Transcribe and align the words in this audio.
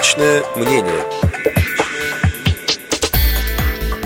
Личное 0.00 0.40
мнение. 0.56 1.02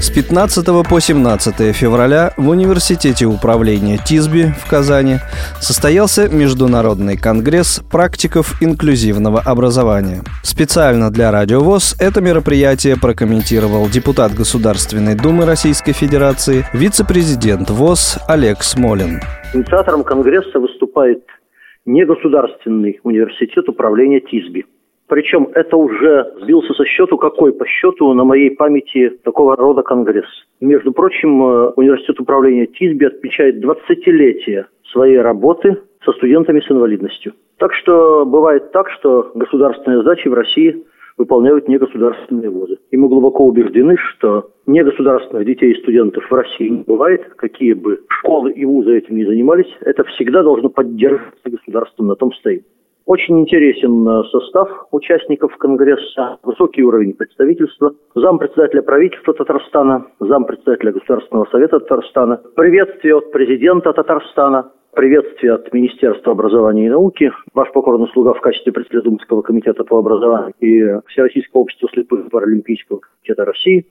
С 0.00 0.08
15 0.08 0.88
по 0.88 1.00
17 1.00 1.76
февраля 1.76 2.30
в 2.38 2.48
Университете 2.48 3.26
управления 3.26 3.98
ТИСБИ 3.98 4.54
в 4.58 4.70
Казани 4.70 5.16
состоялся 5.60 6.34
Международный 6.34 7.18
конгресс 7.18 7.82
практиков 7.92 8.62
инклюзивного 8.62 9.40
образования. 9.40 10.22
Специально 10.42 11.10
для 11.10 11.30
Радио 11.30 11.60
ВОЗ 11.60 11.94
это 12.00 12.22
мероприятие 12.22 12.96
прокомментировал 12.98 13.86
депутат 13.86 14.32
Государственной 14.32 15.14
Думы 15.14 15.44
Российской 15.44 15.92
Федерации, 15.92 16.64
вице-президент 16.72 17.68
ВОЗ 17.68 18.18
Олег 18.28 18.62
Смолин. 18.62 19.20
Инициатором 19.52 20.04
конгресса 20.04 20.58
выступает 20.58 21.22
негосударственный 21.84 22.98
университет 23.02 23.68
управления 23.68 24.20
ТИСБИ. 24.20 24.64
Причем 25.12 25.50
это 25.52 25.76
уже 25.76 26.32
сбился 26.40 26.72
со 26.72 26.86
счету, 26.86 27.18
какой 27.18 27.52
по 27.52 27.66
счету 27.66 28.14
на 28.14 28.24
моей 28.24 28.50
памяти 28.50 29.10
такого 29.22 29.56
рода 29.56 29.82
конгресс. 29.82 30.24
Между 30.62 30.90
прочим, 30.90 31.44
э, 31.44 31.72
университет 31.76 32.18
управления 32.18 32.64
ТИСБИ 32.64 33.04
отмечает 33.04 33.62
20-летие 33.62 34.64
своей 34.90 35.18
работы 35.18 35.76
со 36.02 36.12
студентами 36.12 36.60
с 36.60 36.70
инвалидностью. 36.70 37.34
Так 37.58 37.74
что 37.74 38.24
бывает 38.24 38.72
так, 38.72 38.88
что 38.88 39.30
государственные 39.34 39.98
задачи 39.98 40.28
в 40.28 40.32
России 40.32 40.82
выполняют 41.18 41.68
негосударственные 41.68 42.48
вузы. 42.48 42.78
И 42.90 42.96
мы 42.96 43.08
глубоко 43.08 43.44
убеждены, 43.44 43.98
что 43.98 44.48
негосударственных 44.66 45.44
детей 45.44 45.72
и 45.72 45.82
студентов 45.82 46.24
в 46.30 46.34
России 46.34 46.70
не 46.70 46.84
бывает, 46.84 47.34
какие 47.36 47.74
бы 47.74 48.00
школы 48.08 48.50
и 48.52 48.64
вузы 48.64 48.96
этим 48.96 49.16
не 49.16 49.26
занимались, 49.26 49.76
это 49.82 50.04
всегда 50.04 50.42
должно 50.42 50.70
поддерживаться 50.70 51.50
государством, 51.50 52.06
на 52.06 52.16
том 52.16 52.32
стоит. 52.32 52.64
Очень 53.04 53.40
интересен 53.40 54.06
э, 54.06 54.22
состав 54.30 54.68
участников 54.92 55.56
Конгресса, 55.56 56.38
высокий 56.44 56.82
уровень 56.82 57.14
представительства, 57.14 57.94
зампредседателя 58.14 58.82
правительства 58.82 59.34
Татарстана, 59.34 60.06
зампредседателя 60.20 60.92
Государственного 60.92 61.46
совета 61.46 61.80
Татарстана, 61.80 62.40
приветствие 62.54 63.16
от 63.16 63.32
президента 63.32 63.92
Татарстана, 63.92 64.70
приветствие 64.94 65.54
от 65.54 65.72
Министерства 65.72 66.32
образования 66.32 66.86
и 66.86 66.90
науки, 66.90 67.32
ваш 67.54 67.72
покорный 67.72 68.08
слуга 68.12 68.34
в 68.34 68.40
качестве 68.40 68.72
председателя 68.72 69.02
Думского 69.02 69.42
комитета 69.42 69.82
по 69.82 69.98
образованию 69.98 70.52
и 70.60 71.00
Всероссийского 71.08 71.62
общества 71.62 71.88
слепых 71.92 72.30
Паралимпийского 72.30 73.00
комитета 73.00 73.44
России. 73.44 73.84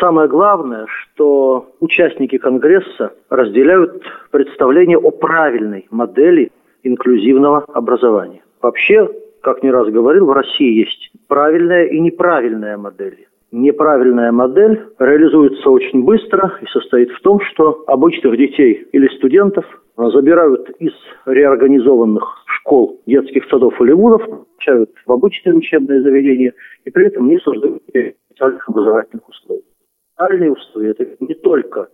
Самое 0.00 0.28
главное, 0.28 0.86
что 0.86 1.70
участники 1.80 2.38
Конгресса 2.38 3.12
разделяют 3.30 4.02
представление 4.32 4.98
о 4.98 5.10
правильной 5.12 5.86
модели 5.90 6.50
инклюзивного 6.82 7.64
образования. 7.72 8.42
Вообще, 8.60 9.08
как 9.42 9.62
не 9.62 9.70
раз 9.70 9.88
говорил, 9.88 10.26
в 10.26 10.32
России 10.32 10.80
есть 10.80 11.10
правильная 11.28 11.86
и 11.86 12.00
неправильная 12.00 12.76
модели. 12.76 13.28
Неправильная 13.50 14.30
модель 14.30 14.84
реализуется 14.98 15.70
очень 15.70 16.04
быстро 16.04 16.58
и 16.60 16.66
состоит 16.66 17.10
в 17.12 17.20
том, 17.22 17.40
что 17.40 17.84
обычных 17.86 18.36
детей 18.36 18.86
или 18.92 19.08
студентов 19.16 19.64
забирают 19.96 20.68
из 20.78 20.92
реорганизованных 21.24 22.44
школ, 22.46 23.00
детских 23.06 23.48
садов 23.48 23.80
или 23.80 23.92
вузов, 23.92 24.22
получают 24.26 24.90
в 25.06 25.12
обычные 25.12 25.54
учебные 25.54 26.02
заведения 26.02 26.52
и 26.84 26.90
при 26.90 27.06
этом 27.06 27.28
не 27.28 27.38
создают 27.38 27.82
специальных 28.28 28.68
образовательных 28.68 29.28
условий. 29.28 29.64
Правильные 30.16 30.52
условия– 30.52 30.90
это 30.98 31.06
не 31.20 31.34
только 31.34 31.88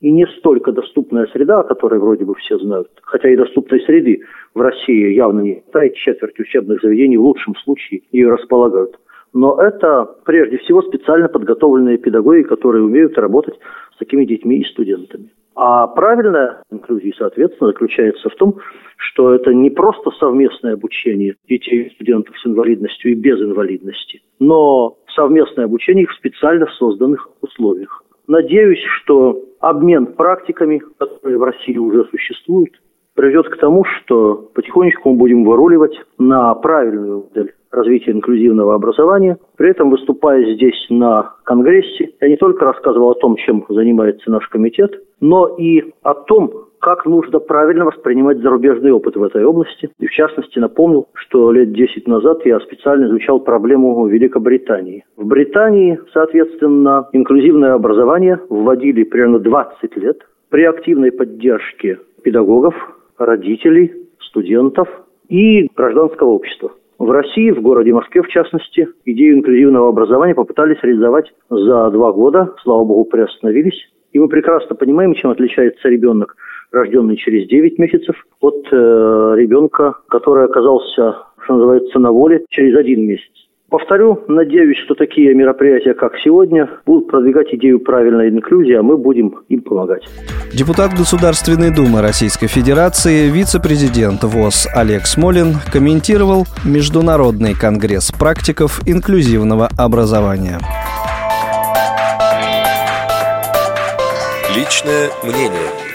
и 0.00 0.10
не 0.10 0.26
столько 0.38 0.72
доступная 0.72 1.26
среда, 1.26 1.60
о 1.60 1.64
которой 1.64 2.00
вроде 2.00 2.24
бы 2.24 2.34
все 2.34 2.58
знают, 2.58 2.88
хотя 3.02 3.28
и 3.30 3.36
доступной 3.36 3.80
среды 3.82 4.22
в 4.54 4.60
России 4.60 5.14
явно 5.14 5.40
не 5.40 5.62
хватает, 5.62 5.94
четверть 5.94 6.38
учебных 6.40 6.80
заведений 6.82 7.18
в 7.18 7.24
лучшем 7.24 7.54
случае 7.56 8.02
ее 8.10 8.30
располагают. 8.30 8.98
Но 9.32 9.60
это 9.60 10.06
прежде 10.24 10.58
всего 10.58 10.82
специально 10.82 11.28
подготовленные 11.28 11.98
педагоги, 11.98 12.42
которые 12.42 12.82
умеют 12.82 13.16
работать 13.16 13.54
с 13.94 13.98
такими 13.98 14.24
детьми 14.24 14.58
и 14.58 14.64
студентами. 14.64 15.30
А 15.54 15.86
правильная 15.88 16.62
инклюзия, 16.70 17.12
соответственно, 17.18 17.70
заключается 17.70 18.28
в 18.28 18.34
том, 18.36 18.56
что 18.96 19.34
это 19.34 19.52
не 19.52 19.70
просто 19.70 20.10
совместное 20.12 20.74
обучение 20.74 21.36
детей 21.48 21.82
и 21.82 21.94
студентов 21.94 22.34
с 22.38 22.46
инвалидностью 22.46 23.12
и 23.12 23.14
без 23.14 23.40
инвалидности, 23.40 24.22
но 24.38 24.96
совместное 25.14 25.66
обучение 25.66 26.04
их 26.04 26.10
в 26.10 26.16
специально 26.16 26.66
созданных 26.78 27.28
условиях. 27.42 28.02
Надеюсь, 28.30 28.78
что 29.02 29.40
обмен 29.58 30.06
практиками, 30.06 30.80
которые 30.98 31.36
в 31.36 31.42
России 31.42 31.76
уже 31.76 32.04
существуют, 32.12 32.70
приведет 33.16 33.48
к 33.48 33.56
тому, 33.56 33.82
что 33.84 34.48
потихонечку 34.54 35.10
мы 35.10 35.16
будем 35.16 35.42
выруливать 35.42 36.00
на 36.16 36.54
правильную 36.54 37.24
модель 37.24 37.52
развития 37.72 38.12
инклюзивного 38.12 38.76
образования. 38.76 39.36
При 39.56 39.70
этом, 39.70 39.90
выступая 39.90 40.44
здесь 40.54 40.86
на 40.90 41.34
Конгрессе, 41.42 42.10
я 42.20 42.28
не 42.28 42.36
только 42.36 42.66
рассказывал 42.66 43.10
о 43.10 43.18
том, 43.20 43.34
чем 43.34 43.64
занимается 43.68 44.30
наш 44.30 44.46
комитет, 44.46 44.92
но 45.20 45.48
и 45.56 45.92
о 46.04 46.14
том, 46.14 46.68
как 46.80 47.04
нужно 47.06 47.38
правильно 47.38 47.84
воспринимать 47.84 48.38
зарубежный 48.38 48.90
опыт 48.90 49.16
в 49.16 49.22
этой 49.22 49.44
области. 49.44 49.90
И 49.98 50.06
в 50.06 50.10
частности 50.10 50.58
напомнил, 50.58 51.08
что 51.14 51.52
лет 51.52 51.72
10 51.72 52.08
назад 52.08 52.44
я 52.44 52.58
специально 52.60 53.06
изучал 53.06 53.40
проблему 53.40 54.06
Великобритании. 54.06 55.04
В 55.16 55.26
Британии, 55.26 56.00
соответственно, 56.12 57.08
инклюзивное 57.12 57.74
образование 57.74 58.40
вводили 58.48 59.04
примерно 59.04 59.38
20 59.38 59.96
лет 59.98 60.26
при 60.48 60.64
активной 60.64 61.12
поддержке 61.12 62.00
педагогов, 62.22 62.74
родителей, 63.18 63.92
студентов 64.20 64.88
и 65.28 65.68
гражданского 65.76 66.30
общества. 66.30 66.72
В 66.98 67.10
России, 67.10 67.50
в 67.50 67.62
городе 67.62 67.92
Москве 67.94 68.22
в 68.22 68.28
частности, 68.28 68.88
идею 69.06 69.38
инклюзивного 69.38 69.88
образования 69.88 70.34
попытались 70.34 70.82
реализовать 70.82 71.32
за 71.48 71.90
два 71.90 72.12
года, 72.12 72.54
слава 72.62 72.84
богу, 72.84 73.04
приостановились. 73.04 73.88
И 74.12 74.18
мы 74.18 74.28
прекрасно 74.28 74.74
понимаем, 74.74 75.14
чем 75.14 75.30
отличается 75.30 75.88
ребенок, 75.88 76.36
рожденный 76.72 77.16
через 77.16 77.48
9 77.48 77.78
месяцев, 77.78 78.16
от 78.40 78.66
э, 78.72 78.76
ребенка, 79.36 79.94
который 80.08 80.44
оказался, 80.44 81.16
что 81.44 81.54
называется, 81.54 81.98
на 81.98 82.10
воле 82.10 82.44
через 82.48 82.76
один 82.76 83.06
месяц. 83.06 83.30
Повторю, 83.70 84.24
надеюсь, 84.26 84.78
что 84.84 84.96
такие 84.96 85.32
мероприятия, 85.32 85.94
как 85.94 86.18
сегодня, 86.24 86.68
будут 86.86 87.08
продвигать 87.08 87.54
идею 87.54 87.78
правильной 87.78 88.28
инклюзии, 88.28 88.74
а 88.74 88.82
мы 88.82 88.98
будем 88.98 89.36
им 89.48 89.62
помогать. 89.62 90.02
Депутат 90.52 90.90
Государственной 90.90 91.72
Думы 91.72 92.02
Российской 92.02 92.48
Федерации, 92.48 93.30
вице-президент 93.30 94.24
ВОЗ 94.24 94.66
Олег 94.74 95.02
Смолин 95.06 95.54
комментировал 95.72 96.46
Международный 96.64 97.54
конгресс 97.54 98.10
практиков 98.10 98.80
инклюзивного 98.88 99.68
образования. 99.78 100.58
Личное 104.54 105.12
мнение. 105.22 105.89